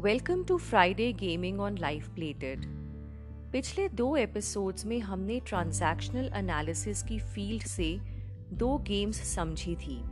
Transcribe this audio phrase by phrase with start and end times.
[0.00, 2.64] Welcome to Friday gaming on life plated
[3.52, 7.98] पिछले दो episodes में हमने ट्रांजैक्शनल एनालिसिस की फ़ील्ड से
[8.52, 10.02] दो गेम्स समझी थी,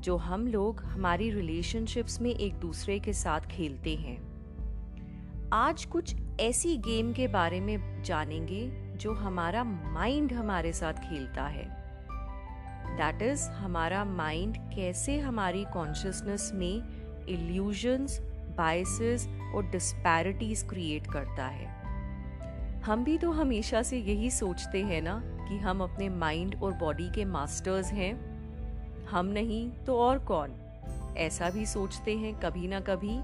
[0.00, 4.34] जो हम लोग हमारी रिलेशनशिप्स में एक दूसरे के साथ खेलते हैं।
[5.52, 11.83] आज कुछ ऐसी गेम के बारे में जानेंगे जो हमारा माइंड हमारे साथ खेलता है।
[12.86, 16.82] दैट इज़ हमारा माइंड कैसे हमारी कॉन्शियसनेस में
[17.26, 18.20] इल्यूजन्स
[18.58, 21.84] बायसेस और डिस्पैरिटीज क्रिएट करता है।
[22.82, 27.10] हम भी तो हमेशा से यही सोचते हैं ना कि हम अपने माइंड और बॉडी
[27.10, 28.34] के मास्टर्स हैं।
[29.04, 30.52] हम नहीं तो और कौन?
[31.16, 33.20] ऐसा भी सोचते हैं कभी ना कभी।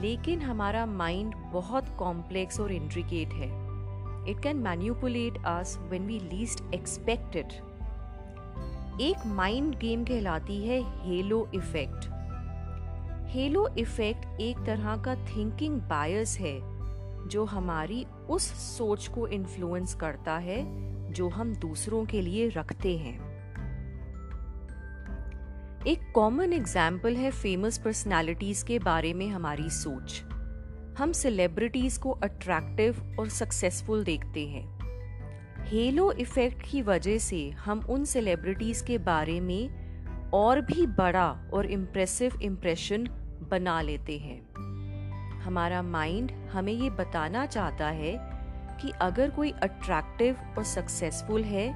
[0.00, 3.48] लेकिन हमारा माइंड बहुत कॉम्प्लेक्स और इंट्रिकेट है।
[4.30, 7.52] It can manipulate us when we least expect it
[9.00, 12.04] एक माइंड गेम कहलाती है हेलो इफ़ेक्ट
[13.28, 16.54] हेलो इफ़ेक्ट एक तरह का थिंकिंग बायस है,
[17.28, 20.62] जो हमारी उस सोच को इन्फ्लुएंस करता है,
[21.12, 23.14] जो हम दूसरों के लिए रखते हैं।
[25.86, 30.22] एक कॉमन एग्ज़ाम्पल है फ़ेमस पर्सनालिटीज के बारे में हमारी सोच।
[30.98, 34.75] हम सेलिब्रिटीज को अट्रैक्टिव और सक्सेसफुल देखते हैं।
[35.66, 41.66] हेलो इफ़ेक्ट की वजह से हम उन सेलिब्रिटीज के बारे में और भी बड़ा और
[41.66, 43.06] इम्प्रेसिव इम्प्रेशन
[43.50, 44.54] बना लेते हैं।
[45.40, 48.12] हमारा माइंड हमें ये बताना चाहता है
[48.80, 51.68] कि अगर कोई अट्रैक्टिव और सक्सेसफुल है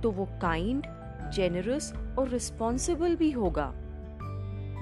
[0.00, 0.86] तो वो काइंड
[1.34, 3.72] जेनरस और रिस्पॉन्सिबल भी होगा।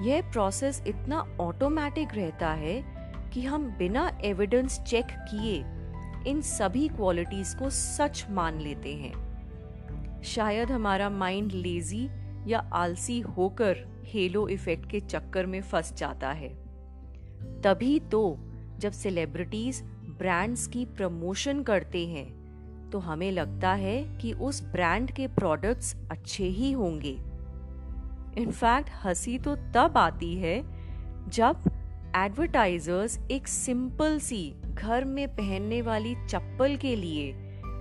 [0.03, 2.81] यह प्रोसेस इतना ऑटोमेटिक रहता है
[3.33, 5.63] कि हम बिना एविडेंस चेक किए
[6.27, 12.09] इन सभी क्वालिटीज को सच मान लेते हैं। शायद हमारा माइंड लेजी
[12.47, 16.49] या आलसी होकर हेलो इफ़ेक्ट के चक्कर में फंस जाता है।
[17.61, 18.37] तभी तो
[18.79, 19.81] जब सेलिब्रिटीज
[20.19, 22.27] ब्रांड्स की प्रमोशन करते हैं
[22.89, 27.17] तो हमें लगता है कि उस ब्रांड के प्रोडक्ट्स अच्छे ही होंगे।
[28.37, 30.61] इनफैक्ट हँसी तो तब आती है
[31.29, 31.69] जब
[32.15, 37.29] एडवर्टाइजर्स एक सिंपल सी घर में पहनने वाली चप्पल के लिए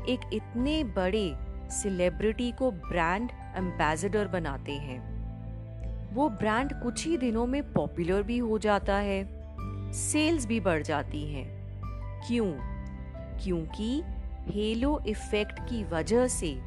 [0.09, 1.35] एक इतने बड़े
[1.71, 5.01] सेलिब्रिटी को ब्रांड एम्बेसडर बनाते हैं।
[6.15, 9.25] वो ब्रांड कुछ ही दिनों में पॉपुलर भी हो जाता है
[9.93, 11.47] सेल्स भी बढ़ जाती हैं।
[12.27, 12.53] क्यों?
[13.45, 14.03] क्योंकि
[14.49, 16.59] हेलो इफ़ेक्ट की वजह से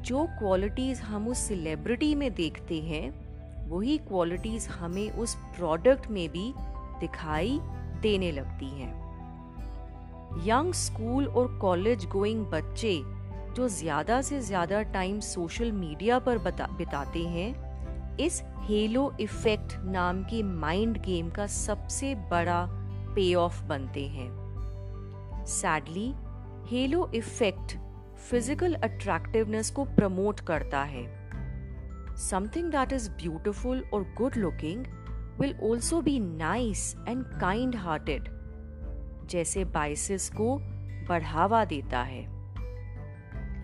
[0.00, 3.10] जो क्वालिटीज हम उस सेलिब्रिटी में देखते हैं,
[3.68, 6.52] वही क्वालिटीज हमें उस प्रोडक्ट में भी
[7.02, 7.58] दिखाई
[8.02, 8.92] देने लगती हैं।
[10.46, 13.00] यंग स्कूल और कॉलेज गोइंग बच्चे
[13.56, 20.42] जो ज़्यादा से ज़्यादा टाइम सोशल मीडिया पर बिताते हैं, इस हेलो इफ़ेक्ट नाम के
[20.42, 22.64] माइंड गेम का सबसे बड़ा
[23.16, 26.12] पे ऑफ़ बनते हैं। Sadly
[26.66, 27.76] halo effect
[28.20, 31.04] physical attractiveness को प्रमोट करता है।
[32.20, 34.84] समथिंग दैट इज़ ब्यूटिफुल और good looking
[35.40, 38.28] will also be nice and kind hearted
[39.30, 40.56] जैसे बाइसिस को
[41.08, 42.22] बढ़ावा देता है।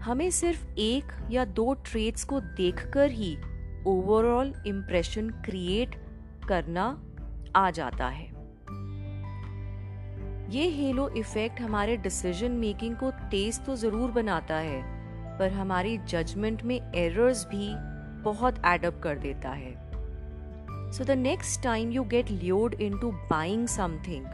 [0.01, 3.37] हमें सिर्फ़ एक या दो ट्रेड्स को देखकर ही
[3.87, 5.95] ओवरऑल इम्प्रेशन क्रिएट
[6.49, 6.85] करना
[7.57, 8.27] आ जाता है।
[10.51, 14.81] ये हेलो इफ़ेक्ट हमारे डिसीज़न मेकिंग को तेज तो ज़रूर बनाता है,
[15.39, 17.69] पर हमारी जजमेंट में एरर्स भी
[18.23, 19.88] बहुत एडअप कर देता है।
[20.98, 24.26] So the next time you get lured into buying something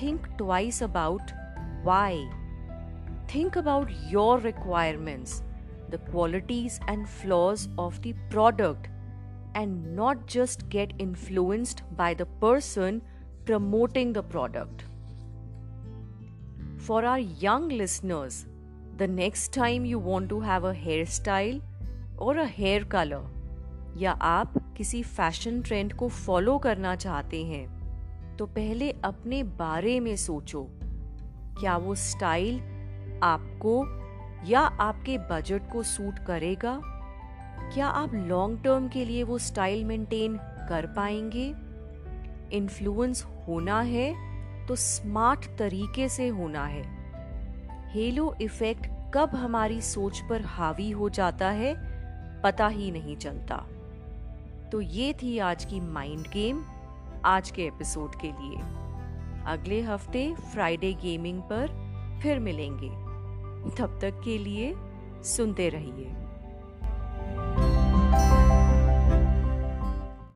[0.00, 1.32] think twice about
[1.84, 2.24] why
[3.34, 5.42] think about your requirements
[5.92, 8.88] the qualities and flaws of the product
[9.54, 13.02] and not just get influenced by the person
[13.44, 14.84] promoting the product.
[16.78, 18.46] For our young listeners,
[18.96, 21.60] the next time you want to have a hairstyle
[22.16, 23.22] or a hair color
[23.98, 30.15] या आप किसी fashion trend को follow करना चाहते हैं तो पहले अपने बारे में
[30.15, 30.67] सोचो।
[31.59, 32.59] क्या वो स्टाइल
[33.23, 33.83] आपको
[34.47, 36.79] या आपके बजट को सूट करेगा?
[37.73, 40.37] क्या आप लॉन्ग टर्म के लिए वो स्टाइल मेंटेन
[40.69, 41.47] कर पाएँगे?
[42.57, 46.83] इन्फ्लुएंस होना है तो स्मार्ट तरीके से होना है।
[47.89, 51.73] हेलो इफ़ेक्ट कब हमारी सोच पर हावी हो जाता है,
[52.41, 53.65] पता ही नहीं चलता।
[54.71, 56.65] तो ये थी आज की माइंड गेम
[57.25, 58.57] आज के एपिसोड के लिए।
[59.45, 61.67] अगले हफ़्ते फ्राइडे गेमिंग पर
[62.23, 62.89] फिर मिलेंगे।
[63.75, 64.75] तब तक के लिए
[65.23, 66.26] सुनते रहिए।